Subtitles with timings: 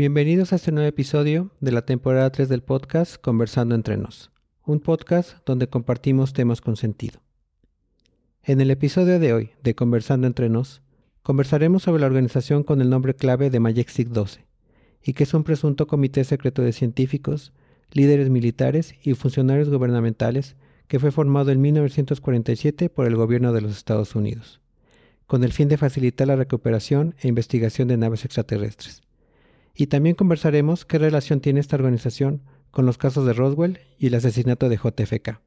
[0.00, 4.30] Bienvenidos a este nuevo episodio de la temporada 3 del podcast Conversando entre nos,
[4.64, 7.20] un podcast donde compartimos temas con sentido.
[8.42, 10.80] En el episodio de hoy de Conversando entre nos,
[11.22, 14.46] conversaremos sobre la organización con el nombre clave de Majestic 12,
[15.04, 17.52] y que es un presunto comité secreto de científicos,
[17.92, 20.56] líderes militares y funcionarios gubernamentales
[20.88, 24.62] que fue formado en 1947 por el gobierno de los Estados Unidos,
[25.26, 29.02] con el fin de facilitar la recuperación e investigación de naves extraterrestres
[29.74, 34.14] y también conversaremos qué relación tiene esta organización con los casos de Roswell y el
[34.14, 35.40] asesinato de JFK.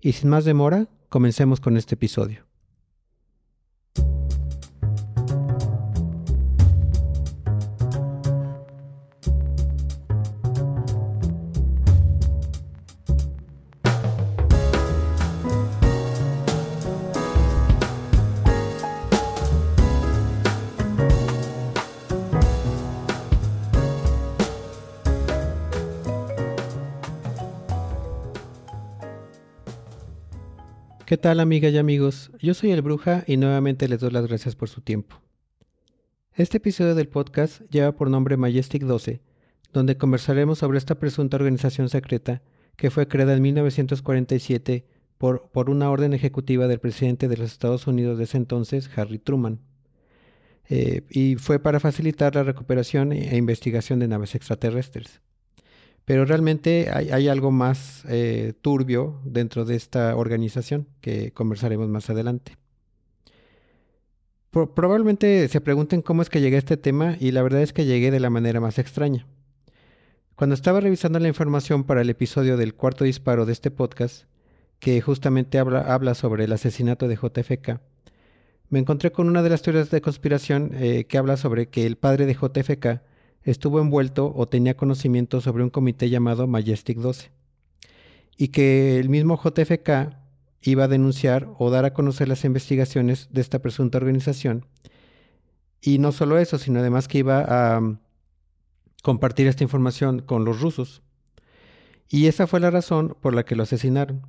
[0.00, 2.49] Y sin más demora, comencemos con este episodio.
[31.10, 32.30] ¿Qué tal amigas y amigos?
[32.38, 35.20] Yo soy el Bruja y nuevamente les doy las gracias por su tiempo.
[36.34, 39.20] Este episodio del podcast lleva por nombre Majestic 12,
[39.72, 42.42] donde conversaremos sobre esta presunta organización secreta
[42.76, 44.86] que fue creada en 1947
[45.18, 49.18] por, por una orden ejecutiva del presidente de los Estados Unidos de ese entonces, Harry
[49.18, 49.58] Truman,
[50.68, 55.20] eh, y fue para facilitar la recuperación e investigación de naves extraterrestres.
[56.10, 62.56] Pero realmente hay, algo más eh, turbio dentro de esta organización que conversaremos más adelante.
[64.50, 67.84] probablemente se pregunten cómo es que llegué a este tema y la verdad es que
[67.84, 69.28] llegué de la manera más extraña.
[70.34, 74.24] Cuando estaba revisando la información para el episodio del cuarto disparo de este podcast,
[74.80, 77.78] que justamente habla, sobre el asesinato de JFK,
[78.68, 81.94] me encontré con una de las teorías de conspiración eh, que habla sobre que el
[81.94, 83.00] padre de JFK
[83.42, 87.30] estuvo envuelto o tenía conocimiento sobre un comité llamado Majestic 12
[88.36, 90.16] y que el mismo JFK
[90.62, 94.66] iba a denunciar o dar a conocer las investigaciones de esta presunta organización.
[95.80, 97.98] Y no solo eso, sino además que iba a mm,
[99.02, 101.02] compartir esta información con los rusos.
[102.08, 104.26] Y esa fue la razón por la que lo asesinaron.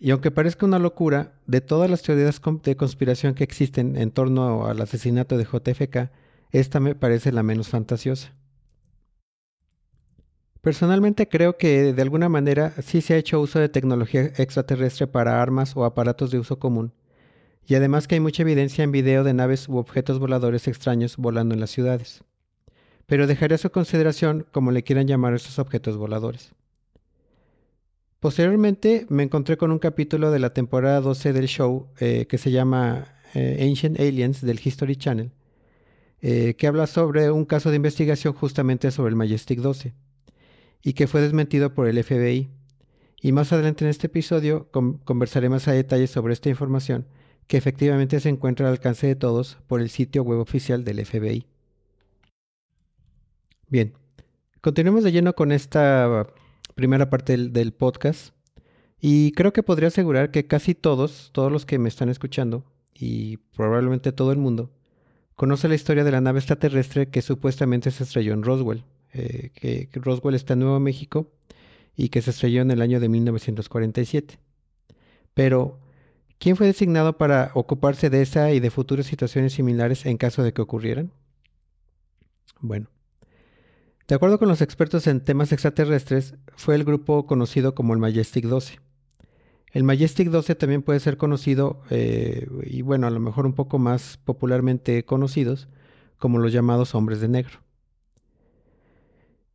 [0.00, 4.66] Y aunque parezca una locura, de todas las teorías de conspiración que existen en torno
[4.66, 6.10] al asesinato de JFK,
[6.50, 8.34] esta me parece la menos fantasiosa.
[10.60, 15.40] Personalmente creo que de alguna manera sí se ha hecho uso de tecnología extraterrestre para
[15.40, 16.92] armas o aparatos de uso común,
[17.66, 21.54] y además que hay mucha evidencia en video de naves u objetos voladores extraños volando
[21.54, 22.24] en las ciudades.
[23.06, 26.52] Pero dejaré su consideración como le quieran llamar estos objetos voladores.
[28.20, 32.50] Posteriormente me encontré con un capítulo de la temporada 12 del show eh, que se
[32.50, 35.30] llama eh, Ancient Aliens del History Channel,
[36.20, 39.94] eh, que habla sobre un caso de investigación justamente sobre el Majestic 12
[40.82, 42.48] y que fue desmentido por el FBI.
[43.20, 47.06] Y más adelante en este episodio conversaré más a detalle sobre esta información
[47.46, 51.46] que efectivamente se encuentra al alcance de todos por el sitio web oficial del FBI.
[53.68, 53.94] Bien,
[54.60, 56.26] continuemos de lleno con esta
[56.74, 58.34] primera parte del, del podcast
[59.00, 62.64] y creo que podría asegurar que casi todos, todos los que me están escuchando
[62.94, 64.70] y probablemente todo el mundo,
[65.38, 68.82] conoce la historia de la nave extraterrestre que supuestamente se estrelló en Roswell,
[69.12, 71.30] eh, que, Roswell está en Nuevo México
[71.94, 74.40] y que se estrelló en el año de 1947.
[75.34, 75.78] Pero,
[76.40, 80.52] ¿quién fue designado para ocuparse de esa y de futuras situaciones similares en caso de
[80.52, 81.12] que ocurrieran?
[82.58, 82.90] Bueno,
[84.08, 88.44] de acuerdo con los expertos en temas extraterrestres, fue el grupo conocido como el Majestic
[88.46, 88.80] 12
[89.72, 93.78] el Majestic 12 también puede ser conocido, eh, y bueno, a lo mejor un poco
[93.78, 95.68] más popularmente conocidos,
[96.16, 97.60] como los llamados hombres de negro.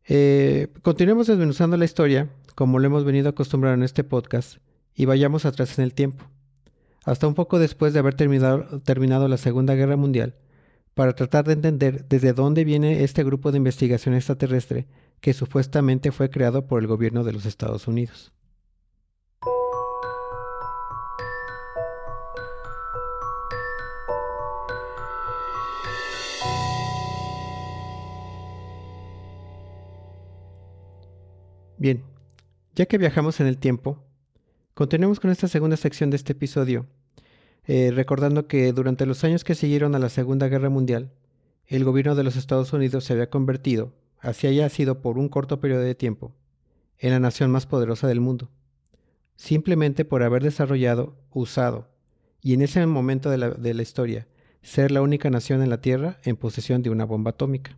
[0.07, 4.57] Eh, continuemos desmenuzando la historia, como lo hemos venido acostumbrado en este podcast,
[4.96, 6.25] y vayamos atrás en el tiempo,
[7.06, 10.35] hasta un poco después de haber terminado, terminado la Segunda Guerra Mundial,
[10.94, 14.85] para tratar de entender desde dónde viene este grupo de investigación extraterrestre
[15.22, 18.32] que supuestamente fue creado por el gobierno de los Estados Unidos.
[31.84, 32.02] Bien,
[32.76, 34.02] ya que viajamos en el tiempo,
[34.74, 36.85] continuemos con esta segunda sección de este episodio,
[37.66, 41.12] eh, recordando que durante los años que siguieron a la Segunda Guerra Mundial,
[41.68, 45.59] el gobierno de los Estados Unidos se había convertido, así haya sido por un corto
[45.59, 46.34] periodo de tiempo,
[47.00, 48.50] en la nación más poderosa del mundo,
[49.36, 51.90] simplemente por haber desarrollado, usado,
[52.41, 54.29] y en ese momento de la, de la historia,
[54.62, 57.78] ser la única nación en la Tierra en posesión de una bomba atómica.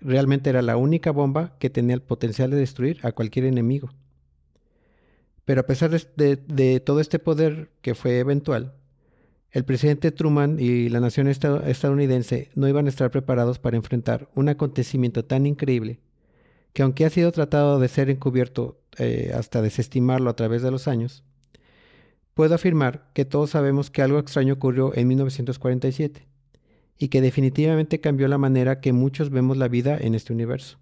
[0.00, 3.90] Realmente era la única bomba que tenía el potencial de destruir a cualquier enemigo.
[5.44, 8.74] Pero a pesar de, todo este poder que fue eventual,
[9.50, 14.50] el presidente Truman y la nación estadounidense no iban a estar preparados para enfrentar un
[14.50, 16.00] acontecimiento tan increíble
[16.74, 20.86] que aunque ha sido tratado de ser encubierto eh, hasta desestimarlo a través de los
[20.86, 21.24] años,
[22.34, 26.28] puedo afirmar que todos sabemos que algo extraño ocurrió en 1947
[26.98, 30.78] y que definitivamente cambió la manera que muchos vemos la vida en este universo.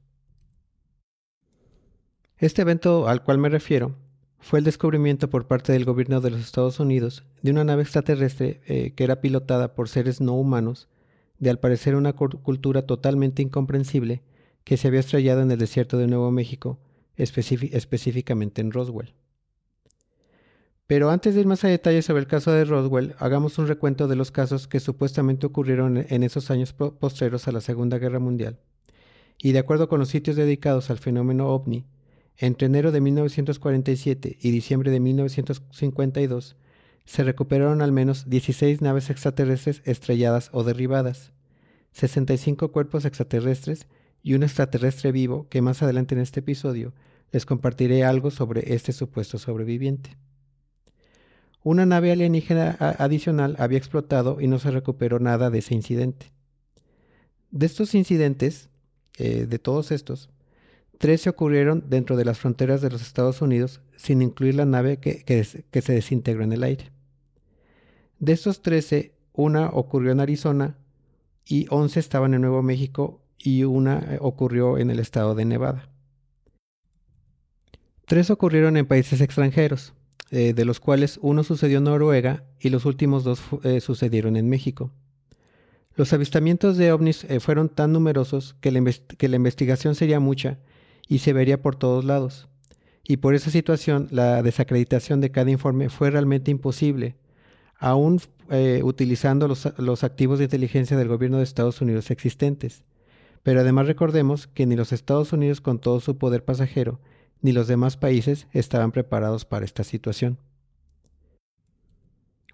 [2.38, 3.94] Este evento al cual me refiero
[4.38, 8.60] fue el descubrimiento por parte del gobierno de los Estados Unidos de una nave extraterrestre
[8.66, 10.88] eh, que era pilotada por seres no humanos,
[11.38, 14.22] de al parecer una cultura totalmente incomprensible
[14.64, 16.78] que se había estrellado en el desierto de Nuevo México,
[17.16, 19.14] específicamente en Roswell.
[20.86, 24.06] Pero antes de ir más a detalle sobre el caso de Roswell, hagamos un recuento
[24.06, 28.60] de los casos que supuestamente ocurrieron en esos años postreros a la Segunda Guerra Mundial.
[29.38, 31.86] Y de acuerdo con los sitios dedicados al fenómeno ovni,
[32.38, 36.56] entre enero de 1947 y diciembre de 1952,
[37.04, 41.32] se recuperaron al menos 16 naves extraterrestres estrelladas o derribadas,
[41.92, 43.88] 65 cuerpos extraterrestres
[44.22, 46.92] y un extraterrestre vivo que más adelante en este episodio
[47.32, 50.16] les compartiré algo sobre este supuesto sobreviviente.
[51.66, 56.30] Una nave alienígena adicional había explotado y no se recuperó nada de ese incidente.
[57.50, 58.68] De estos incidentes,
[59.18, 60.30] eh, de todos estos,
[60.98, 65.24] 13 ocurrieron dentro de las fronteras de los Estados Unidos, sin incluir la nave que,
[65.24, 66.92] que se desintegró en el aire.
[68.20, 70.76] De estos 13, una ocurrió en Arizona
[71.44, 75.88] y 11 estaban en Nuevo México y una eh, ocurrió en el estado de Nevada.
[78.04, 79.94] Tres ocurrieron en países extranjeros,
[80.30, 84.48] eh, de los cuales uno sucedió en Noruega y los últimos dos eh, sucedieron en
[84.48, 84.90] México.
[85.94, 88.82] Los avistamientos de ovnis fueron tan numerosos que la,
[89.16, 90.58] que la, investigación sería mucha
[91.08, 92.48] y se vería por todos lados.
[93.02, 97.16] Y por esa situación la desacreditación de cada informe fue realmente imposible,
[97.78, 98.20] aún
[98.82, 102.84] utilizando los, los activos de inteligencia del gobierno de Estados Unidos existentes.
[103.46, 106.98] Pero además recordemos que ni los Estados Unidos con todo su poder pasajero,
[107.42, 110.38] ni los demás países estaban preparados para esta situación.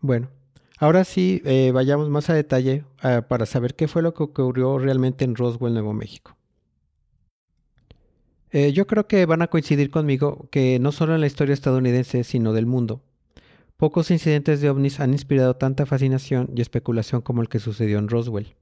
[0.00, 0.28] Bueno,
[0.78, 4.78] ahora sí eh, vayamos más a detalle ah, para saber qué fue lo que ocurrió
[4.78, 6.36] realmente en Roswell, Nuevo México.
[8.50, 12.22] Eh, yo creo que van a coincidir conmigo que no solo en la historia estadounidense,
[12.22, 13.00] sino del mundo,
[13.78, 18.08] pocos incidentes de ovnis han inspirado tanta fascinación y especulación como el que sucedió en
[18.08, 18.54] Roswell.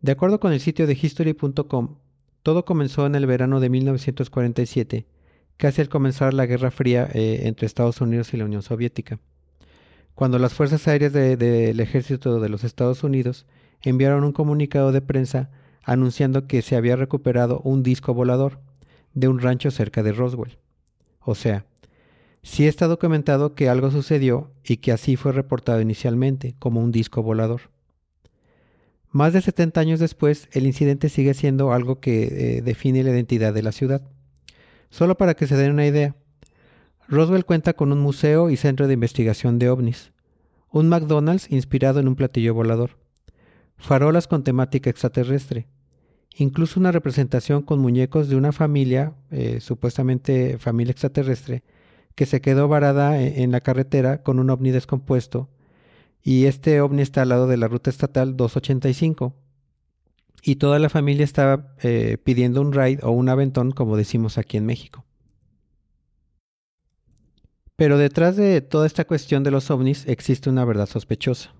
[0.00, 1.96] De acuerdo con el sitio de history.com,
[2.42, 5.06] todo comenzó en el verano de 1947,
[5.56, 9.18] casi al comenzar la Guerra Fría eh, entre Estados Unidos y la Unión Soviética,
[10.14, 13.46] cuando las Fuerzas Aéreas del Ejército de los Estados Unidos
[13.82, 15.50] enviaron un comunicado de prensa
[15.84, 18.60] anunciando que se había recuperado un disco volador
[19.14, 20.58] de un rancho cerca de Roswell.
[21.20, 21.66] O sea,
[22.42, 27.22] sí está documentado que algo sucedió y que así fue reportado inicialmente como un disco
[27.22, 27.62] volador.
[29.12, 33.52] Más de 70 años después, el incidente sigue siendo algo que eh, define la identidad
[33.52, 34.00] de la ciudad.
[34.88, 36.16] Solo para que se den una idea,
[37.08, 40.12] Roswell cuenta con un museo y centro de investigación de ovnis,
[40.70, 42.92] un McDonald's inspirado en un platillo volador,
[43.76, 45.68] farolas con temática extraterrestre,
[46.34, 51.64] incluso una representación con muñecos de una familia, eh, supuestamente familia extraterrestre,
[52.14, 55.50] que se quedó varada eh, en la carretera con un ovni descompuesto
[56.22, 59.34] y este ovni está al lado de la ruta estatal 285.
[60.44, 64.56] Y toda la familia estaba eh, pidiendo un ride o un aventón, como decimos aquí
[64.56, 65.04] en México.
[67.76, 71.54] Pero detrás de toda esta cuestión de los ovnis existe una verdad sospechosa.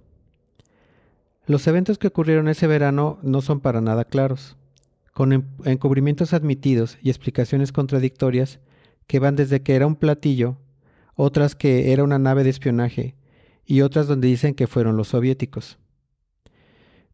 [1.46, 4.56] Los eventos que ocurrieron ese verano no son para nada claros,
[5.12, 5.32] con
[5.64, 8.60] encubrimientos admitidos y explicaciones contradictorias
[9.08, 10.58] que van desde que era un platillo,
[11.14, 13.16] otras que era una nave de espionaje,
[13.64, 15.78] y otras donde dicen que fueron los soviéticos.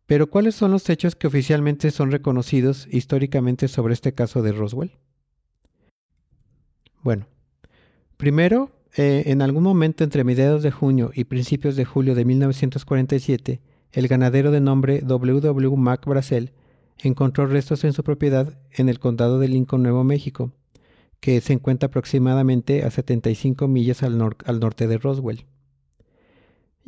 [0.06, 4.92] Pero ¿cuáles son los hechos que oficialmente son reconocidos históricamente sobre este caso de Roswell?
[7.02, 7.26] Bueno,
[8.16, 13.60] primero, eh, en algún momento entre mediados de junio y principios de julio de 1947,
[13.92, 15.76] el ganadero de nombre W.W.
[15.76, 16.52] Mac Brasel
[16.98, 20.52] encontró restos en su propiedad en el condado de Lincoln, Nuevo México,
[21.20, 25.44] que se encuentra aproximadamente a 75 millas al norte de Roswell.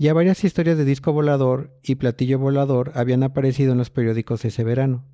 [0.00, 4.64] Ya varias historias de disco volador y platillo volador habían aparecido en los periódicos ese
[4.64, 5.04] verano,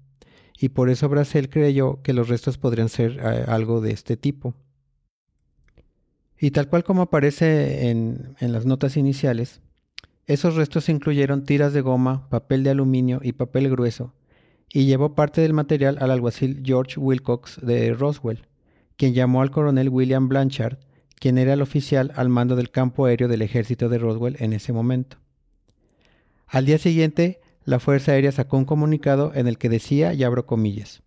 [0.61, 4.55] y por eso Brasel creyó que los restos podrían ser eh, algo de este tipo.
[6.38, 9.61] Y tal cual como aparece en, en las notas iniciales,
[10.28, 14.14] esos restos incluyeron tiras de goma, papel de aluminio y papel grueso,
[14.73, 18.47] y llevó parte del material al alguacil George Wilcox de Roswell,
[18.97, 20.78] quien llamó al coronel William Blanchard,
[21.18, 24.73] quien era el oficial al mando del campo aéreo del ejército de Roswell en ese
[24.73, 25.18] momento.
[26.46, 30.46] Al día siguiente, la Fuerza Aérea sacó un comunicado en el que decía, y abro
[30.46, 31.02] comillas,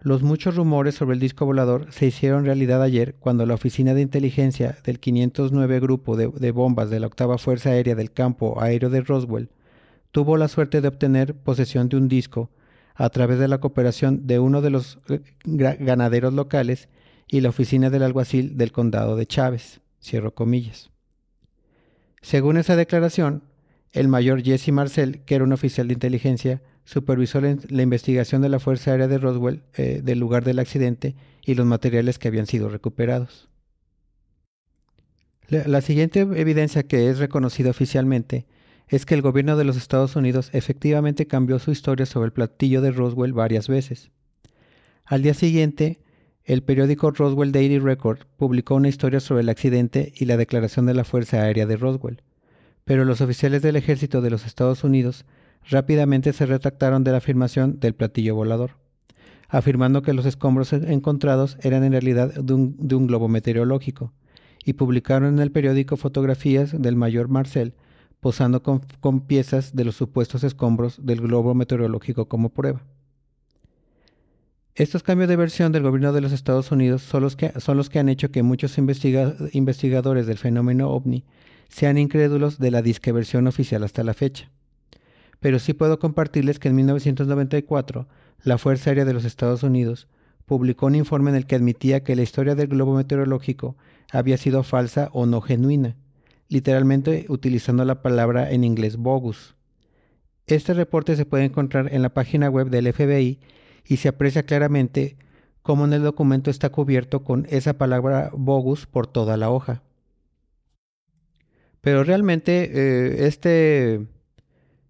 [0.00, 4.02] los muchos rumores sobre el disco volador se hicieron realidad ayer cuando la Oficina de
[4.02, 8.90] Inteligencia del 509 Grupo de, de, Bombas de la Octava Fuerza Aérea del Campo Aéreo
[8.90, 9.48] de Roswell
[10.12, 12.50] tuvo la suerte de obtener posesión de un disco
[12.94, 16.88] a través de la cooperación de uno de los eh, ganaderos locales
[17.26, 19.80] y la oficina del alguacil del condado de Chávez.
[20.02, 20.90] Cierro comillas.
[22.22, 23.42] Según esa declaración,
[23.92, 28.60] el mayor Jesse Marcel, que era un oficial de inteligencia, supervisó la, investigación de la
[28.60, 32.68] Fuerza Aérea de Roswell eh, del lugar del accidente y los materiales que habían sido
[32.68, 33.48] recuperados.
[35.48, 38.46] La, la siguiente evidencia que es reconocida oficialmente
[38.88, 42.80] es que el gobierno de los Estados Unidos efectivamente cambió su historia sobre el platillo
[42.80, 44.10] de Roswell varias veces.
[45.04, 46.00] Al día siguiente,
[46.46, 50.94] el periódico Roswell Daily Record publicó una historia sobre el accidente y la declaración de
[50.94, 52.22] la Fuerza Aérea de Roswell,
[52.84, 55.24] pero los oficiales del ejército de los Estados Unidos
[55.68, 58.76] rápidamente se retractaron de la afirmación del platillo volador,
[59.48, 64.12] afirmando que los escombros encontrados eran en realidad de un, globo meteorológico,
[64.64, 67.74] y publicaron en el periódico fotografías del mayor Marcel
[68.20, 72.82] posando con piezas de los supuestos escombros del globo meteorológico como prueba.
[74.76, 77.88] Estos cambios de versión del gobierno de los Estados Unidos son los que, son los
[77.88, 81.24] que han hecho que muchos investiga investigadores del fenómeno ovni
[81.70, 84.50] sean incrédulos de la disqueversión oficial hasta la fecha.
[85.40, 88.06] Pero sí puedo compartirles que en 1994
[88.42, 90.08] la Fuerza Aérea de los Estados Unidos
[90.44, 93.78] publicó un informe en el que admitía que la historia del globo meteorológico
[94.12, 95.96] había sido falsa o no genuina,
[96.50, 99.56] literalmente utilizando la palabra en inglés bogus.
[100.46, 103.40] Este reporte se puede encontrar en la página web del FBI
[103.86, 105.16] y se aprecia claramente
[105.62, 109.82] cómo en el documento está cubierto con esa palabra bogus por toda la hoja.
[111.80, 114.06] Pero realmente eh, este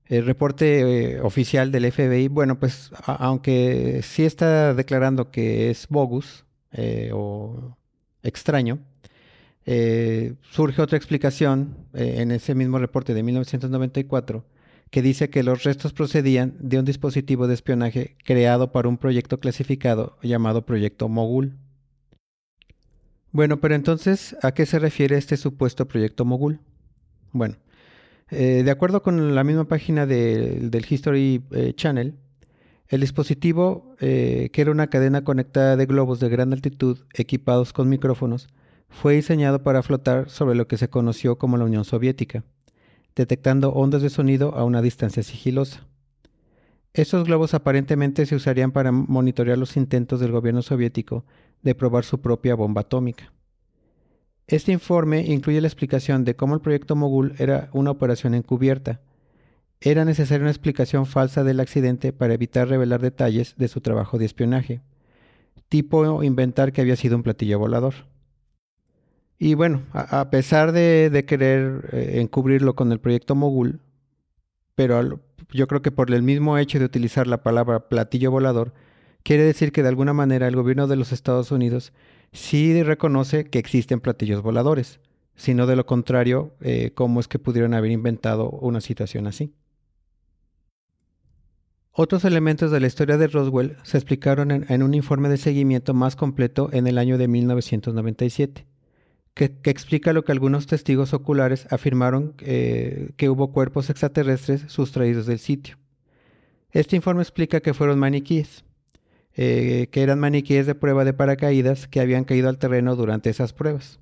[0.07, 6.45] el reporte eh, oficial del FBI, bueno, pues aunque sí está declarando que es bogus
[6.73, 7.77] eh, o
[8.23, 8.79] extraño,
[9.67, 14.45] eh, surge otra explicación eh, en ese mismo reporte de 1994
[14.91, 19.41] que dice que los restos procedían de un dispositivo de espionaje creado para un proyecto
[19.41, 21.57] clasificado llamado Proyecto Mogul.
[23.33, 26.61] Bueno, pero entonces, ¿a qué se refiere este supuesto Proyecto Mogul?
[27.33, 27.57] Bueno,
[28.31, 31.43] eh, de acuerdo con la misma página de, del History
[31.75, 32.15] Channel,
[32.89, 38.49] el dispositivo, que era una cadena conectada de globos de gran altitud equipados con micrófonos,
[38.89, 42.45] fue diseñado para flotar sobre lo que se conoció como la Unión Soviética,
[43.17, 45.87] detectando ondas de sonido a una distancia sigilosa.
[46.93, 51.25] Estos globos aparentemente se usarían para monitorear los intentos del gobierno soviético
[51.63, 53.33] de probar su propia bomba atómica.
[54.47, 59.01] Este informe incluye la explicación de cómo el proyecto Mogul era una operación encubierta.
[59.81, 64.25] Era necesaria una explicación falsa del accidente para evitar revelar detalles de su trabajo de
[64.25, 64.83] espionaje,
[65.69, 67.95] tipo inventar que había sido un platillo volador.
[69.39, 73.81] Y bueno, a, pesar de, querer eh, encubrirlo con el proyecto Mogul,
[74.75, 78.73] pero yo creo que por el mismo hecho de utilizar la palabra platillo volador,
[79.23, 81.93] quiere decir que de alguna manera el gobierno de los Estados Unidos
[82.33, 85.01] sí reconoce que existen platillos voladores,
[85.35, 89.53] sino de lo contrario, eh, cómo es que pudieron haber inventado una situación así.
[91.93, 96.17] Otros elementos de la historia de Roswell se explicaron en un informe de seguimiento más
[96.17, 98.67] completo en el año de 1997
[99.37, 105.39] que, explica lo que algunos testigos oculares afirmaron eh, que hubo cuerpos extraterrestres sustraídos del
[105.39, 105.77] sitio.
[106.71, 108.65] Este informe explica que fueron maniquíes,
[109.35, 113.53] eh, que eran maniquíes de prueba de paracaídas que habían caído al terreno durante esas
[113.53, 114.01] pruebas.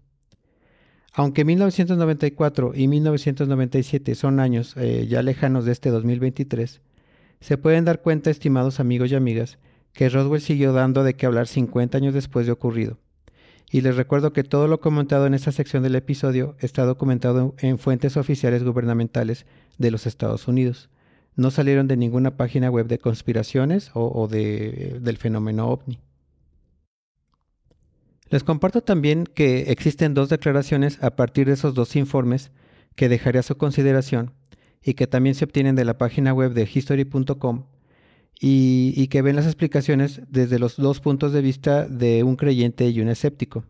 [1.12, 6.80] Aunque 1994 y 1997 son años eh, ya lejanos de este 2023,
[7.40, 9.58] se pueden dar cuenta, estimados amigos y amigas,
[9.92, 12.98] que Roswell siguió dando de qué hablar 50 años después de ocurrido
[13.70, 17.78] y les recuerdo que todo lo comentado en esta sección del episodio está documentado en
[17.78, 19.46] fuentes oficiales gubernamentales
[19.78, 20.90] de los Estados Unidos.
[21.36, 25.98] No salieron de ninguna página web de conspiraciones o, de, del fenómeno ovni.
[28.30, 32.52] Les comparto también que existen dos declaraciones a partir de esos dos informes
[32.94, 34.32] que dejaré a su consideración
[34.82, 37.64] y que también se obtienen de la página web de history.com
[38.40, 43.00] y, que ven las explicaciones desde los dos puntos de vista de un creyente y
[43.00, 43.64] un escéptico.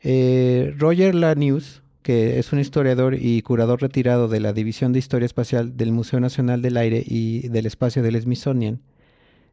[0.00, 5.26] Eh, Roger Lanius, que es un historiador y curador retirado de la División de Historia
[5.26, 8.80] Espacial del Museo Nacional del Aire y del Espacio del Smithsonian,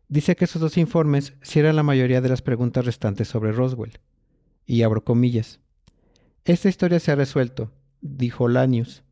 [0.09, 3.99] Dice que esos dos informes cierran la mayoría de las preguntas restantes sobre Roswell.
[4.65, 5.59] Y abro comillas.
[6.45, 9.03] Esta historia se ha resuelto, dijo Lanius.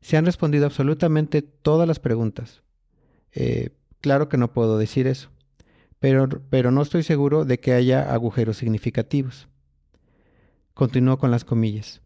[0.00, 2.62] Se han respondido absolutamente todas las preguntas.
[3.32, 3.70] Eh,
[4.00, 5.30] claro que no puedo decir eso,
[5.98, 9.48] pero, pero no estoy seguro de que haya agujeros significativos.
[10.74, 12.00] Continuó con las comillas.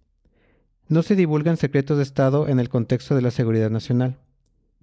[0.88, 4.18] No se divulgan secretos de Estado en el contexto de la seguridad nacional.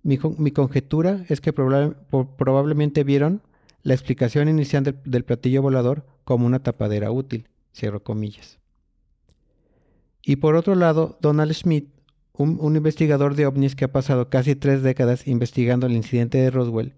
[0.03, 3.41] Mi, conjetura es que probablemente vieron
[3.84, 7.48] la explicación inicial del, del, platillo volador como una tapadera útil.
[7.75, 8.60] Cierro comillas.
[10.24, 11.89] Y por otro lado, Donald Smith,
[12.34, 16.94] un, investigador de ovnis que ha pasado casi tres décadas investigando el incidente de Roswell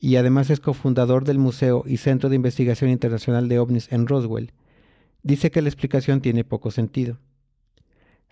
[0.00, 4.52] y además es cofundador del Museo y Centro de Investigación Internacional de OVNIs en Roswell,
[5.22, 7.18] dice que la explicación tiene poco sentido.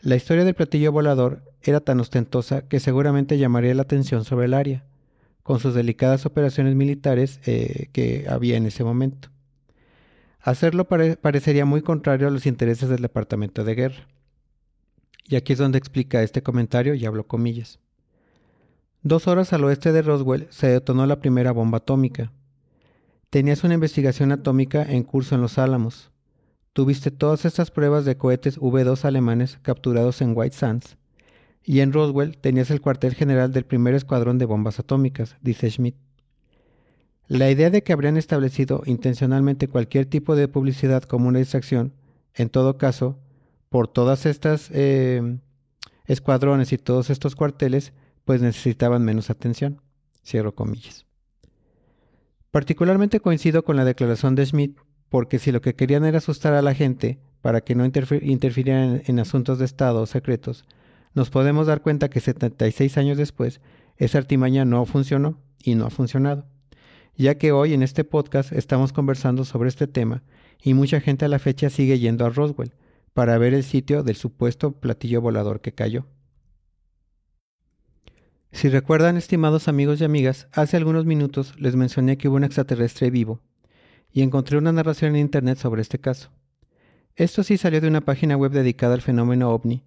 [0.00, 4.54] La historia del platillo volador era tan ostentosa que seguramente llamaría la atención sobre el
[4.54, 4.84] área,
[5.42, 9.30] con sus delicadas operaciones militares eh, que había en ese momento.
[10.40, 14.06] Hacerlo parecería muy contrario a los intereses del Departamento de Guerra.
[15.28, 17.80] Y aquí es donde explica este comentario y hablo comillas.
[19.06, 22.32] Dos horas al oeste de Roswell se detonó la primera bomba atómica.
[23.30, 26.10] Tenías una investigación atómica en curso en Los Álamos.
[26.72, 30.96] Tuviste todas estas pruebas de cohetes V2 alemanes capturados en White Sands.
[31.62, 35.94] Y en Roswell tenías el cuartel general del primer escuadrón de bombas atómicas, dice Schmidt.
[37.28, 41.92] La idea de que habrían establecido intencionalmente cualquier tipo de publicidad como una distracción,
[42.34, 43.20] en todo caso,
[43.68, 45.38] por todas estas eh,
[46.06, 47.92] escuadrones y todos estos cuarteles,
[48.26, 49.80] pues necesitaban menos atención.
[50.22, 51.06] Cierro comillas.
[52.50, 54.76] Particularmente coincido con la declaración de Smith,
[55.08, 59.20] porque si lo que querían era asustar a la gente para que no interfirieran en,
[59.20, 60.64] asuntos de Estado o secretos,
[61.14, 63.60] nos podemos dar cuenta que 76 años después,
[63.96, 66.46] esa artimaña no funcionó y no ha funcionado,
[67.16, 70.24] ya que hoy en este podcast estamos conversando sobre este tema
[70.60, 72.74] y mucha gente a la fecha sigue yendo a Roswell,
[73.14, 76.06] para ver el sitio del supuesto platillo volador que cayó.
[78.56, 83.10] Si recuerdan, estimados amigos y amigas, hace algunos minutos les mencioné que hubo un extraterrestre
[83.10, 83.42] vivo
[84.14, 86.30] y encontré una narración en internet sobre este caso.
[87.16, 89.84] Esto sí salió de una página web dedicada al fenómeno ovni,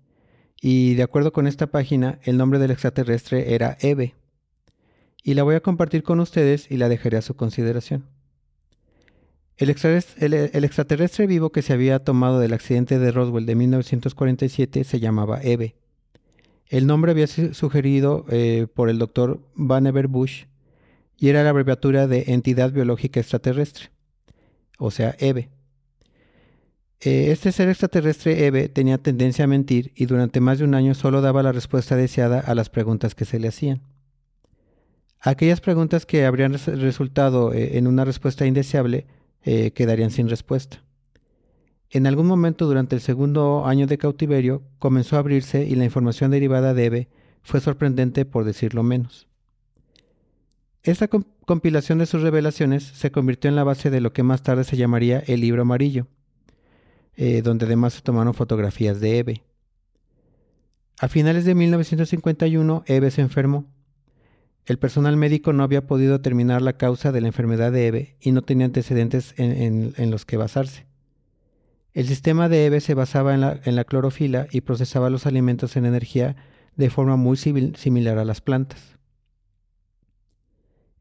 [0.62, 4.14] y de acuerdo con esta página, el nombre del extraterrestre era Eve.
[5.24, 8.06] Y la voy a compartir con ustedes y la dejaré a su consideración.
[9.58, 15.42] El extraterrestre, vivo que se había tomado del accidente de Roswell de 1947 se llamaba
[15.42, 15.76] Eve.
[16.70, 20.44] El nombre había sido sugerido eh, por el doctor Vannevar Bush
[21.18, 23.90] y era la abreviatura de Entidad Biológica Extraterrestre,
[24.78, 25.50] o sea, EVE.
[27.02, 30.94] Eh, este ser extraterrestre EVE tenía tendencia a mentir y durante más de un año
[30.94, 33.82] solo daba la respuesta deseada a las preguntas que se le hacían.
[35.20, 39.08] Aquellas preguntas que habrían resultado eh, en una respuesta indeseable
[39.74, 40.84] quedarían sin respuesta.
[41.90, 46.32] En algún momento durante el segundo año de cautiverio comenzó a abrirse y la información
[46.32, 47.10] derivada de Eve
[47.42, 49.28] fue sorprendente por decirlo menos.
[50.84, 54.64] Esta compilación de sus revelaciones se convirtió en la base de lo que más tarde
[54.64, 56.08] se llamaría el libro amarillo,
[57.16, 59.44] eh, donde además se tomaron fotografías de Eve.
[61.00, 63.66] A finales de 1951, Eve se enfermó
[64.70, 68.32] el personal médico no había podido determinar la causa de la enfermedad de Eve y
[68.32, 70.86] no tenía antecedentes en, los que basarse.
[72.00, 76.38] El sistema de Eve se basaba en la, clorofila y procesaba los alimentos en energía
[76.78, 78.98] de forma muy similar a las plantas.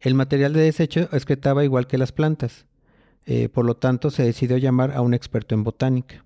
[0.01, 2.67] El material de desecho excretaba igual que las plantas,
[3.27, 6.25] eh, por lo tanto se decidió llamar a un experto en botánica.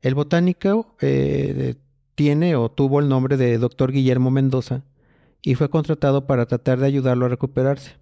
[0.00, 1.74] El botánico eh,
[2.14, 3.90] tiene o tuvo el nombre de Dr.
[3.90, 4.84] Guillermo Mendoza,
[5.42, 7.96] y fue contratado para tratar de ayudarlo a recuperarse.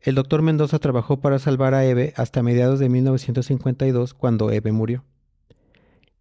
[0.00, 5.04] El doctor Mendoza trabajó para salvar a Eve hasta mediados de 1952, cuando Eve murió.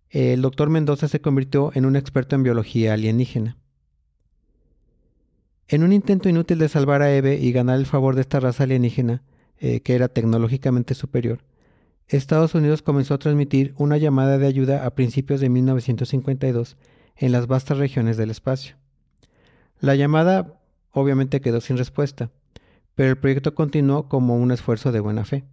[0.10, 3.58] El doctor Mendoza se convirtió en un experto en biología alienígena.
[5.68, 8.64] En un intento inútil de salvar a Eve y ganar el favor de esta raza
[8.64, 9.22] alienígena,
[9.60, 11.40] eh, que era tecnológicamente superior,
[12.08, 16.78] Estados Unidos comenzó a transmitir una llamada de ayuda a principios de 1952
[17.18, 18.78] en las vastas regiones del espacio.
[19.82, 20.62] La llamada
[20.94, 22.32] obviamente quedó sin respuesta,
[22.98, 25.46] pero el proyecto continuó como un esfuerzo de buena fe.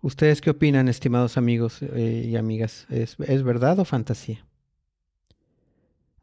[0.00, 2.88] ¿Ustedes qué opinan, estimados amigos eh, y amigas?
[2.90, 4.44] ¿Es, verdad o fantasía?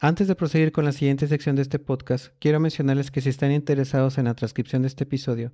[0.01, 3.53] Antes de proseguir con la siguiente sección de este podcast, quiero mencionarles que si están
[3.53, 5.53] interesados en la transcripción de este episodio,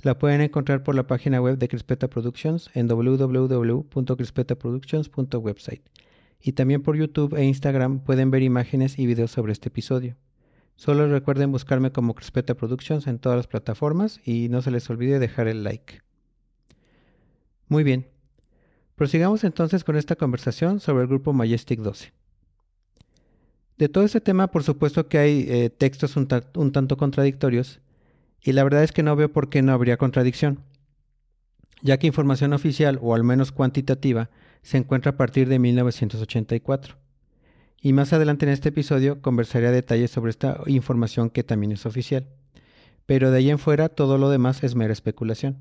[0.00, 5.82] la pueden encontrar por la página web de Crispeta Productions en www.crispetaproductions.website
[6.40, 10.16] y también por YouTube e Instagram pueden ver imágenes y videos sobre este episodio.
[10.78, 15.18] Solo recuerden buscarme como Crispeta Productions en todas las plataformas y no se les olvide
[15.18, 16.02] dejar el like.
[17.66, 18.06] Muy bien,
[18.94, 22.12] prosigamos entonces con esta conversación sobre el grupo Majestic 12.
[23.76, 27.80] De todo este tema, por supuesto que hay eh, textos un, un tanto contradictorios
[28.40, 30.60] y la verdad es que no veo por qué no habría contradicción,
[31.82, 34.30] ya que información oficial, o al menos cuantitativa,
[34.62, 37.07] se encuentra a partir de 1984
[37.80, 41.86] y más adelante en este episodio conversaré a detalle sobre esta información que también es
[41.86, 42.26] oficial.
[43.06, 45.58] Pero de ahí en fuera todo lo demás es mera especulación.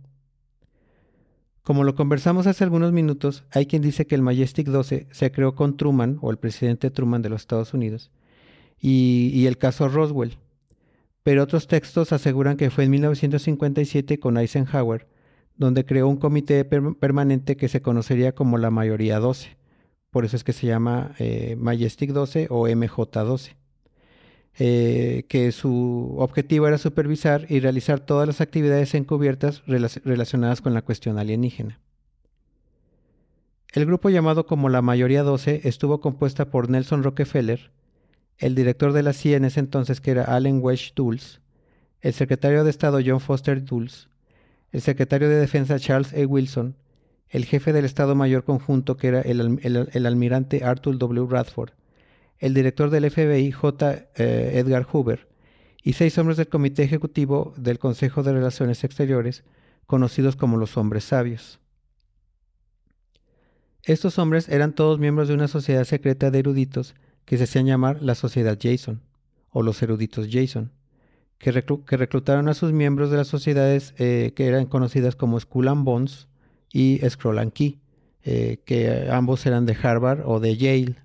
[1.63, 5.53] Como lo conversamos hace algunos minutos, hay quien dice que el Majestic 12 se creó
[5.53, 8.09] con Truman o el presidente Truman de los Estados Unidos
[8.79, 10.37] y, y el caso Roswell.
[11.23, 15.07] Pero otros textos aseguran que fue en 1957 con Eisenhower,
[15.57, 19.57] donde creó un comité permanente que se conocería como la Mayoría 12
[20.11, 23.55] por eso es que se llama eh, Majestic 12 o MJ12,
[24.59, 30.81] eh, que su objetivo era supervisar y realizar todas las actividades encubiertas relacionadas con la
[30.81, 31.79] cuestión alienígena.
[33.73, 37.71] El grupo llamado como la Mayoría 12 estuvo compuesta por Nelson Rockefeller,
[38.37, 41.41] el director de la CIA en ese entonces que era Allen Wesh Dulles,
[42.01, 44.09] el secretario de Estado John Foster Dulles,
[44.71, 46.25] el secretario de Defensa Charles E.
[46.25, 46.75] Wilson,
[47.29, 51.27] el jefe del Estado Mayor Conjunto, que era el, almirante Arthur W.
[51.29, 51.71] Radford,
[52.39, 54.07] el director del FBI, J.
[54.15, 55.27] Eh, Edgar Hoover,
[55.83, 59.43] y seis hombres del Comité Ejecutivo del Consejo de Relaciones Exteriores,
[59.85, 61.59] conocidos como los hombres sabios.
[63.83, 68.01] Estos hombres eran todos miembros de una sociedad secreta de eruditos que se hacían llamar
[68.01, 69.01] la Sociedad Jason,
[69.49, 70.71] o los eruditos Jason,
[71.37, 75.85] que, reclutaron a sus miembros de las sociedades eh, que eran conocidas como Skull and
[76.77, 77.79] y Scroll and Key,
[78.23, 80.95] eh, que ambos eran de Harvard o de Yale.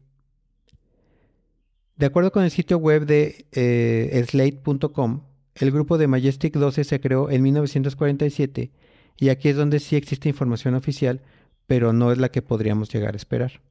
[1.96, 5.22] De acuerdo con el sitio web de eh, slate.com,
[5.54, 8.70] el grupo de Majestic 12 se creó en 1947
[9.16, 11.22] y aquí es donde sí existe información oficial,
[11.66, 13.62] pero no es la que podríamos llegar a esperar.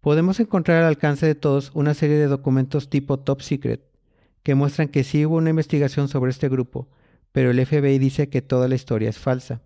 [0.00, 3.80] Podemos encontrar al alcance de todos una serie de documentos tipo Top Secret
[4.44, 6.86] que muestran que sí hubo una investigación sobre este grupo,
[7.32, 9.62] pero el FBI dice que toda la historia es falsa.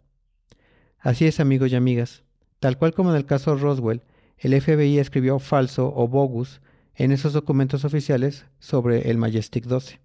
[1.00, 2.22] Así es, amigos y amigas.
[2.58, 4.02] Tal cual como en el caso Roswell,
[4.36, 6.60] el FBI escribió falso o bogus
[6.94, 9.98] en esos documentos oficiales sobre el Majestic 12.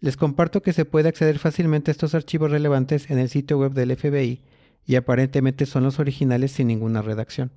[0.00, 3.72] Les comparto que se puede acceder fácilmente a estos archivos relevantes en el sitio web
[3.72, 4.42] del FBI
[4.84, 7.52] y aparentemente son los originales sin ninguna redacción.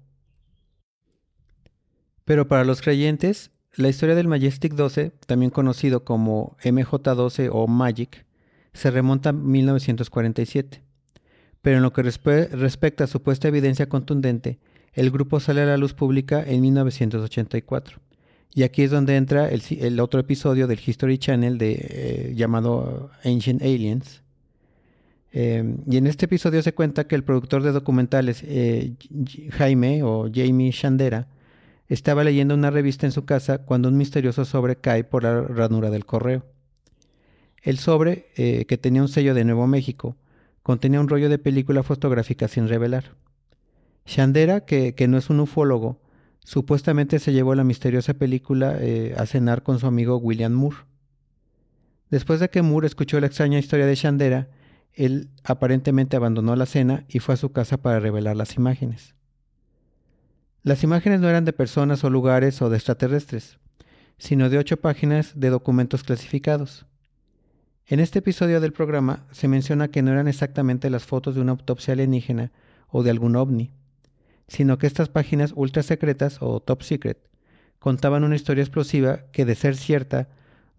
[2.23, 8.25] Pero para los creyentes, la historia del Majestic 12, también conocido como MJ12 o Magic,
[8.73, 10.88] se remonta a 1947
[11.61, 14.59] pero en lo que respecta a supuesta evidencia contundente,
[14.93, 17.99] el grupo sale a la luz pública en 1984.
[18.53, 24.23] Y aquí es donde entra el, otro episodio del History Channel eh, llamado Ancient Aliens.
[25.31, 28.93] Em, y en este episodio se cuenta que el productor de documentales, eh,
[29.51, 31.27] Jaime o Jamie Shandera,
[31.87, 35.89] estaba leyendo una revista en su casa cuando un misterioso sobre cae por la ranura
[35.89, 36.43] del correo.
[37.61, 40.15] El sobre, eh, que tenía un sello de Nuevo México,
[40.69, 43.15] contenía un rollo de película fotográfica sin revelar.
[44.05, 45.99] Shandera, que, no es un ufólogo,
[46.45, 50.77] supuestamente se llevó la misteriosa película eh, a cenar con su amigo William Moore.
[52.11, 54.49] Después de que Moore escuchó la extraña historia de Shandera,
[54.93, 59.15] él aparentemente abandonó la cena y fue a su casa para revelar las imágenes.
[60.61, 63.57] Las imágenes no eran de personas o lugares o de extraterrestres,
[64.19, 66.85] sino de ocho páginas de documentos clasificados.
[67.91, 71.53] En este episodio del programa se menciona que no eran exactamente las fotos de una
[71.53, 72.51] autopsia alienígena
[72.87, 73.71] o de algún ovni,
[74.47, 77.17] sino que estas páginas ultra secretas o top secret
[77.79, 80.29] contaban una historia explosiva que, de ser cierta,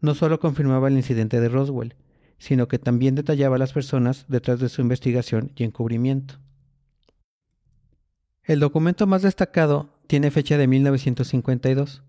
[0.01, 1.97] no solo confirmaba el incidente de Roswell,
[2.39, 6.35] sino que también detallaba a las personas detrás de su investigación y encubrimiento.
[8.45, 12.05] El documento más destacado tiene fecha de 1952.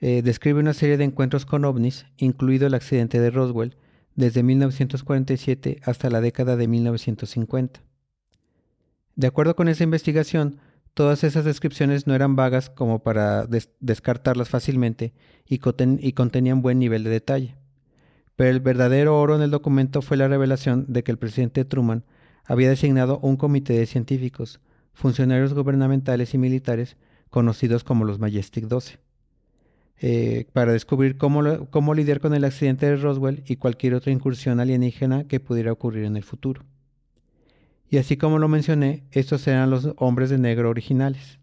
[0.00, 3.76] Eh, describe una serie de encuentros con ovnis, incluido el accidente de Roswell,
[4.18, 7.80] desde 1947 hasta la década de 1950.
[9.14, 10.58] De acuerdo con esa investigación,
[10.92, 13.46] todas esas descripciones no eran vagas como para
[13.78, 15.14] descartarlas fácilmente
[15.46, 15.60] y,
[16.00, 17.56] y contenían buen nivel de detalle.
[18.34, 22.04] Pero el verdadero oro en el documento fue la revelación de que el presidente Truman
[22.44, 24.58] había designado un comité de científicos,
[24.94, 26.96] funcionarios gubernamentales y militares
[27.30, 28.98] conocidos como los Majestic 12
[30.00, 34.60] eh, para descubrir cómo, cómo lidiar con el accidente de Roswell y cualquier otra incursión
[34.60, 36.64] alienígena que pudiera ocurrir en el futuro.
[37.90, 41.38] Y así como lo mencioné, estos eran los hombres de negro originales.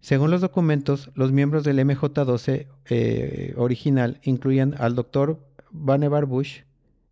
[0.00, 5.38] Según los documentos, los miembros del MJ-12 eh, original incluían al Dr.
[5.70, 6.60] Vannevar Bush,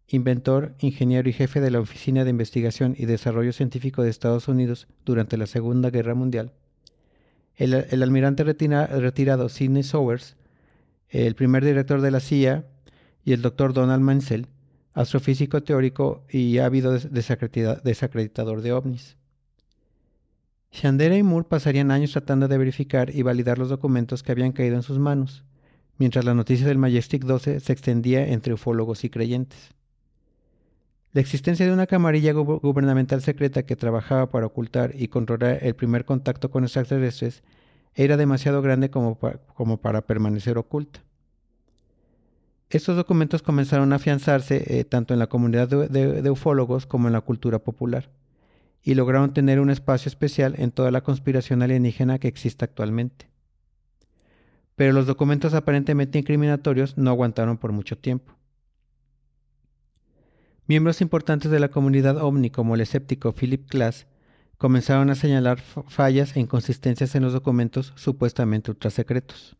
[0.09, 4.89] inventor, ingeniero y jefe de la Oficina de Investigación y Desarrollo Científico de Estados Unidos
[5.05, 6.53] durante la Segunda Guerra Mundial,
[7.59, 10.37] el, almirante retirado Sidney Sowers,
[11.09, 12.64] el primer director de la CIA
[13.25, 13.73] y el Dr.
[13.73, 14.47] Donald Mansell,
[14.94, 19.16] astrofísico teórico y ávido desacreditador de ovnis.
[20.71, 24.77] Shandera y Moore pasarían años tratando de verificar y validar los documentos que habían caído
[24.77, 25.44] en sus manos,
[25.97, 29.71] mientras la noticia del Majestic 12 se extendía entre ufólogos y creyentes.
[31.19, 36.05] La existencia de una camarilla gubernamental secreta que trabajaba para ocultar y controlar el primer
[36.05, 37.43] contacto con extraterrestres
[37.97, 39.19] era demasiado grande como,
[39.83, 41.03] para permanecer oculta.
[42.71, 47.21] Estos documentos comenzaron a afianzarse eh, tanto en la comunidad de ufólogos como en la
[47.23, 48.11] cultura popular
[48.85, 53.29] y lograron tener un espacio especial en toda la conspiración alienígena que existe actualmente.
[54.77, 58.38] Pero los documentos aparentemente incriminatorios no aguantaron por mucho tiempo.
[60.69, 64.07] Miembros importantes de la comunidad ovni como el escéptico Philip Glass
[64.59, 69.57] comenzaron a señalar fallas e inconsistencias en los documentos supuestamente ultrasecretos.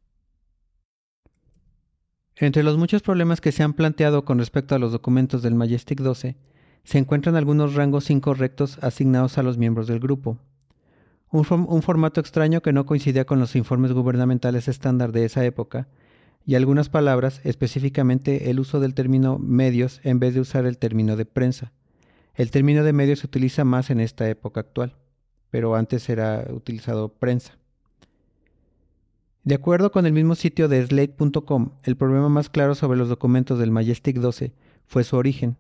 [2.37, 6.03] Entre los muchos problemas que se han planteado con respecto a los documentos del Majestic
[6.03, 6.37] 12
[6.85, 10.39] se encuentran algunos rangos incorrectos asignados a los miembros del grupo.
[11.31, 11.45] Un,
[11.83, 15.89] formato extraño que no coincidía con los informes gubernamentales estándar de esa época,
[16.49, 21.15] y algunas palabras, específicamente el uso del término medios en vez de usar el término
[21.15, 21.73] de prensa.
[22.35, 24.97] El término de medios se utiliza más en esta época actual,
[25.51, 27.59] pero antes era utilizado prensa.
[29.45, 33.59] De acuerdo con el mismo sitio de slate.com, el problema más claro sobre los documentos
[33.59, 34.55] del Majestic 12
[34.87, 35.59] fue su origen.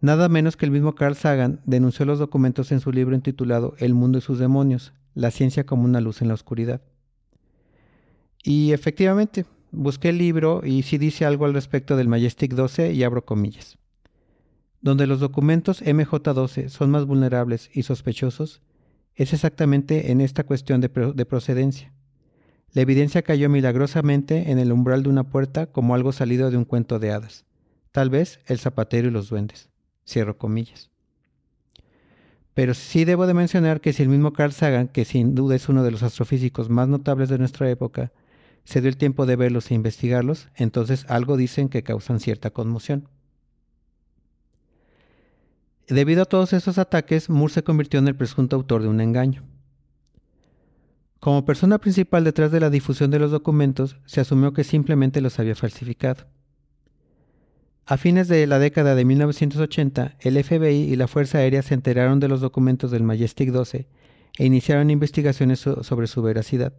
[0.00, 3.94] Nada menos que el mismo Carl Sagan denunció los documentos en su libro intitulado El
[3.94, 6.82] mundo y sus demonios, la ciencia como una luz en la oscuridad.
[8.44, 13.02] Y efectivamente, busqué el libro y sí dice algo al respecto del Majestic 12 y
[13.02, 13.78] abro comillas.
[14.80, 18.60] Donde los documentos MJ12 son más vulnerables y sospechosos,
[19.14, 21.92] es exactamente en esta cuestión de, de procedencia.
[22.72, 26.64] La evidencia cayó milagrosamente en el umbral de una puerta como algo salido de un
[26.64, 27.44] cuento de hadas,
[27.90, 29.68] tal vez el zapatero y los duendes.
[30.06, 30.90] Cierro comillas.
[32.54, 35.68] Pero sí debo de mencionar que si el mismo Carl Sagan, que sin duda es
[35.68, 38.12] uno de los astrofísicos más notables de nuestra época,
[38.64, 43.08] se dio el tiempo de verlos e investigarlos, entonces algo dicen que causan cierta conmoción.
[45.88, 49.42] Debido a todos esos ataques, Moore se convirtió en el presunto autor de un engaño.
[51.20, 55.38] Como persona principal detrás de la difusión de los documentos, se asumió que simplemente los
[55.38, 56.26] había falsificado.
[57.84, 62.20] A fines de la década de 1980, el FBI y la Fuerza Aérea se enteraron
[62.20, 63.86] de los documentos del Majestic 12
[64.38, 66.72] e iniciaron investigaciones sobre su veracidad,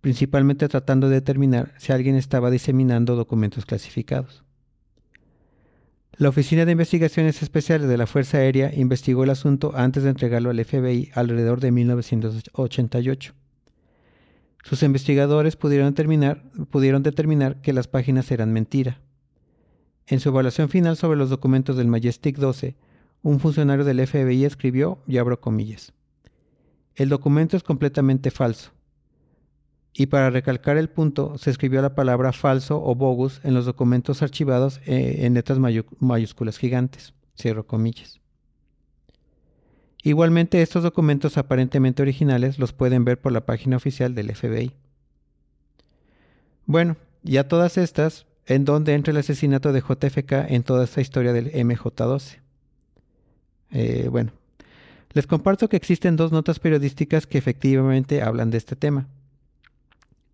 [0.00, 4.44] principalmente tratando de determinar si alguien estaba diseminando documentos clasificados.
[6.18, 10.50] La Oficina de Investigaciones Especiales de la Fuerza Aérea investigó el asunto antes de entregarlo
[10.50, 13.34] al FBI alrededor de 1988.
[14.64, 19.00] Sus investigadores pudieron determinar, que las páginas eran mentira
[20.06, 22.76] en su evaluación final sobre los documentos del Majestic 12,
[23.22, 25.92] un funcionario del FBI escribió, y comillas,
[26.94, 28.70] el documento es completamente falso.
[29.98, 34.20] Y para recalcar el punto, se escribió la palabra falso o bogus en los documentos
[34.20, 37.14] archivados eh, en letras mayúsculas gigantes.
[37.34, 38.20] Cierro comillas.
[40.02, 44.72] Igualmente, estos documentos aparentemente originales los pueden ver por la página oficial del FBI.
[46.66, 51.32] Bueno, ya todas estas en donde entra el asesinato de JFK en toda esta historia
[51.32, 52.38] del MJ12.
[53.70, 54.32] Eh, bueno,
[55.14, 59.08] les comparto que existen dos notas periodísticas que efectivamente hablan de este tema.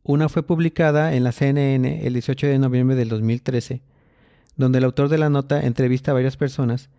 [0.05, 3.83] Una fue publicada en la CNN el 18 de noviembre del 2013,
[4.57, 6.91] donde el autor de la nota entrevista a varias personas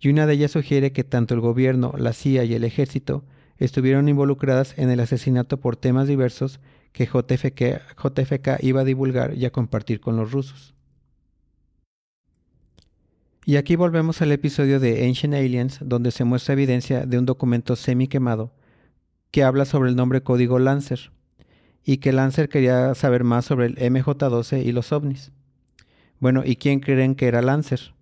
[0.00, 3.24] y una de ellas sugiere que tanto el gobierno, la CIA y el ejército
[3.58, 6.58] estuvieron involucradas en el asesinato por temas diversos
[6.92, 10.74] que JFK, iba a divulgar y a compartir con los rusos.
[13.44, 17.76] Y aquí volvemos al episodio de Ancient Aliens, donde se muestra evidencia de un documento
[17.76, 18.52] semi quemado
[19.30, 21.12] que habla sobre el nombre código Lancer,
[21.84, 25.32] y que Lancer quería saber más sobre el MJ12 y los ovnis.
[26.20, 27.94] Bueno, ¿y quién creen que era Lancer?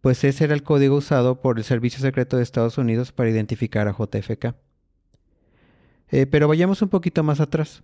[0.00, 3.88] Pues ese era el código usado por el Servicio Secreto de Estados Unidos para identificar
[3.88, 4.54] a JFK.
[6.10, 7.82] Eh, pero vayamos un poquito más atrás.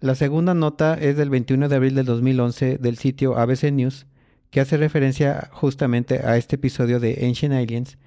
[0.00, 4.06] La segunda nota es del 21 de abril del 2011 del sitio ABC News,
[4.50, 7.98] que hace referencia justamente a este episodio de Ancient Aliens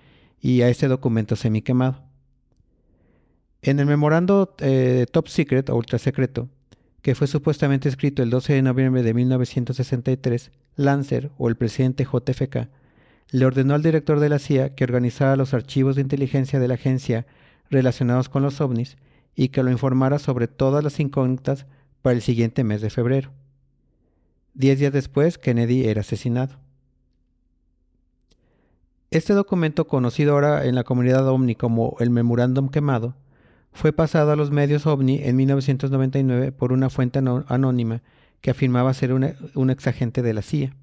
[0.41, 2.03] y a este documento semi-quemado.
[3.65, 6.49] En el memorando eh, Top Secret o Ultra Secreto,
[7.01, 12.67] que fue supuestamente escrito el 12 de noviembre de 1963, Lancer o el presidente JFK
[13.31, 16.73] le ordenó al director de la CIA que organizara los archivos de inteligencia de la
[16.73, 17.25] agencia
[17.69, 18.97] relacionados con los ovnis
[19.33, 21.65] y que lo informara sobre todas las incógnitas
[22.01, 23.31] para el siguiente mes de febrero.
[24.53, 26.59] Diez días después, Kennedy era asesinado.
[29.09, 33.15] Este documento, conocido ahora en la comunidad ovni como el Memorándum Quemado,
[33.73, 38.01] fue pasado a los medios ovni en 1999 por una fuente anónima
[38.41, 40.75] que afirmaba ser un, un exagente de la CIA.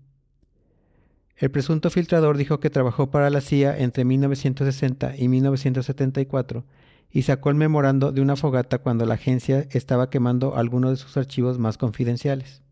[1.36, 6.64] El presunto filtrador dijo que trabajó para la CIA entre 1960 y 1974
[7.10, 11.16] y sacó el memorando de una fogata cuando la agencia estaba quemando algunos de sus
[11.16, 12.62] archivos más confidenciales.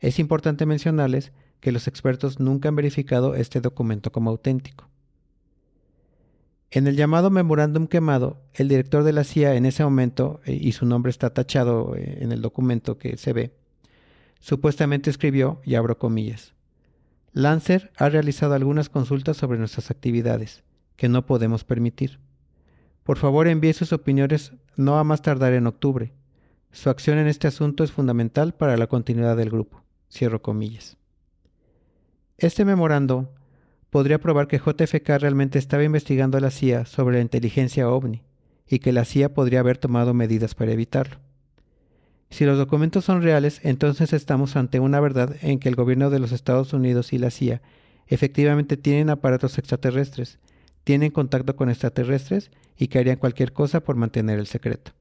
[0.00, 4.88] Es importante mencionarles que los expertos nunca han verificado este documento como auténtico.
[6.70, 10.72] En el llamado memorándum quemado, el director de la CIA en ese momento, eh, y
[10.72, 13.54] su nombre está tachado eh, en el documento que se ve,
[14.38, 16.54] supuestamente escribió, y abro comillas,
[17.32, 20.62] Lancer ha realizado algunas consultas sobre nuestras actividades,
[20.96, 22.18] que no podemos permitir.
[23.02, 26.12] Por favor envíe sus opiniones no a más tardar en octubre.
[26.72, 29.82] Su acción en este asunto es fundamental para la continuidad del grupo.
[30.10, 30.98] Cierro comillas.
[32.36, 33.32] Este memorando
[33.90, 38.22] podría probar que JFK realmente estaba investigando a la CIA sobre la inteligencia ovni
[38.68, 41.16] y que la CIA podría haber tomado medidas para evitarlo.
[42.30, 46.18] Si los documentos son reales, entonces estamos ante una verdad en que el gobierno de
[46.18, 47.62] los Estados Unidos y la CIA
[48.06, 50.38] efectivamente tienen aparatos extraterrestres,
[50.84, 54.92] tienen contacto con extraterrestres y que harían cualquier cosa por mantener el secreto.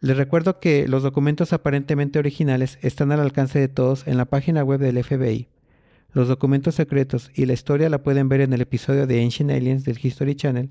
[0.00, 4.64] Les recuerdo que los documentos aparentemente originales están al alcance de todos en la página
[4.64, 5.48] web del FBI.
[6.14, 9.84] Los documentos secretos y la historia la pueden ver en el episodio de Ancient Aliens
[9.84, 10.68] del History Channel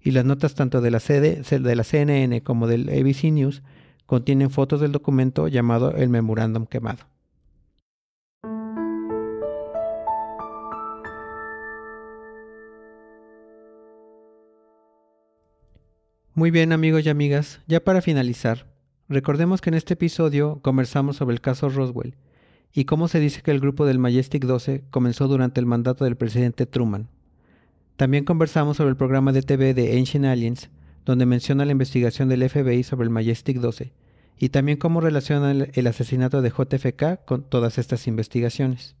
[0.00, 3.64] y las notas tanto de la, de la CNN como del ABC News
[4.06, 7.04] contienen fotos del documento llamado el Memorándum Quemado.
[16.32, 18.66] Muy bien amigos y amigas, ya para finalizar,
[19.08, 22.14] recordemos que en este episodio conversamos sobre el caso Roswell
[22.76, 26.16] y cómo se dice que el grupo del Majestic 12 comenzó durante el mandato del
[26.16, 27.08] presidente Truman.
[27.96, 30.68] También conversamos sobre el programa de TV de Ancient Aliens,
[31.06, 33.94] donde menciona la investigación del FBI sobre el Majestic 12
[34.38, 38.94] y también cómo relaciona el, asesinato de JFK con todas estas investigaciones.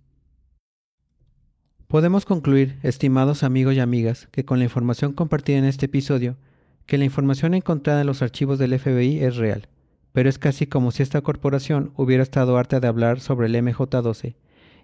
[1.86, 6.38] Podemos concluir, estimados amigos y amigas, que con la información compartida en este episodio,
[6.86, 9.68] que la información encontrada en los archivos del FBI es real,
[10.16, 14.36] pero es casi como si esta corporación hubiera estado harta de hablar sobre el MJ12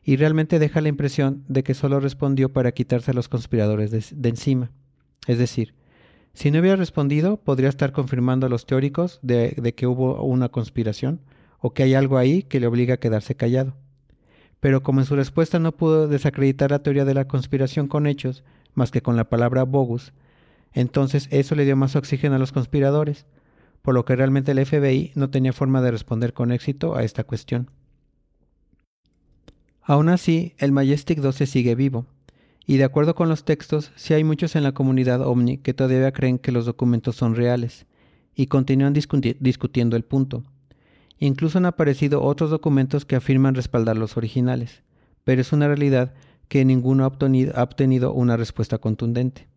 [0.05, 4.29] y realmente deja la impresión de que solo respondió para quitarse a los conspiradores de
[4.29, 4.73] encima.
[5.27, 5.73] Es decir,
[6.35, 11.23] si no hubiera respondido, podría estar confirmando a los teóricos de, que hubo una conspiración
[11.61, 13.75] o que hay algo ahí que le obliga a quedarse callado.
[14.61, 18.45] Pero como en su respuesta no pudo desacreditar la teoría de la conspiración con hechos,
[18.75, 20.13] más que con la palabra bogus,
[20.75, 23.25] entonces eso le dio más oxígeno a los conspiradores,
[23.83, 27.25] por lo que realmente el FBI no tenía forma de responder con éxito a esta
[27.25, 27.71] cuestión.
[29.83, 32.07] Aún así, el Majestic 12 sigue vivo,
[32.65, 36.13] y de acuerdo con los textos, sí hay muchos en la comunidad OVNI que todavía
[36.13, 37.87] creen que los documentos son reales
[38.37, 40.45] y continúan discutiendo el punto.
[41.19, 44.83] Incluso han aparecido otros documentos que afirman respaldar los originales,
[45.25, 46.15] pero es una realidad
[46.49, 49.49] que ninguno ha obtenido, una respuesta contundente.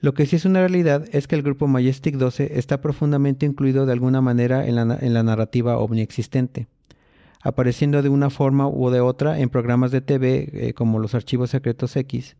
[0.00, 3.84] Lo que sí es una realidad es que el grupo Majestic 12 está profundamente incluido
[3.86, 6.68] de alguna manera en la, en la narrativa ovni existente
[7.40, 11.50] apareciendo de una forma u de otra en programas de TV eh, como los Archivos
[11.50, 12.36] Secretos X,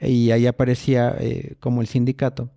[0.00, 2.50] y ahí aparecía eh, como el sindicato,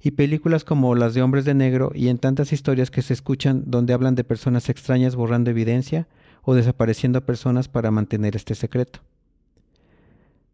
[0.00, 3.64] y películas como las de Hombres de Negro y en tantas historias que se escuchan
[3.66, 6.06] donde hablan de personas extrañas borrando evidencia
[6.42, 9.00] o desapareciendo personas para mantener este secreto.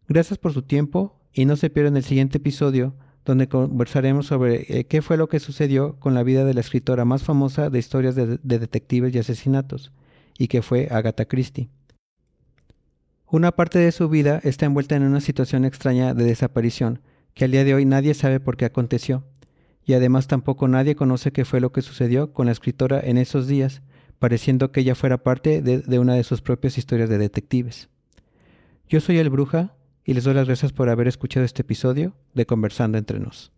[0.07, 2.95] Gracias por su tiempo y no se pierdan el siguiente episodio
[3.25, 7.05] donde conversaremos sobre eh, qué fue lo que sucedió con la vida de la escritora
[7.05, 9.91] más famosa de historias de detectives y asesinatos,
[10.37, 11.69] y que fue Agatha Christie.
[13.27, 17.01] Una parte de su vida está envuelta en una situación extraña de desaparición,
[17.33, 19.23] que al día de hoy nadie sabe por qué aconteció,
[19.83, 23.47] y además tampoco nadie conoce qué fue lo que sucedió con la escritora en esos
[23.47, 23.81] días,
[24.19, 27.89] pareciendo que ella fuera parte de, de una de sus propias historias de detectives.
[28.87, 29.73] Yo soy el Bruja
[30.05, 33.54] y les doy las gracias por haber escuchado este episodio de Conversando entre nos.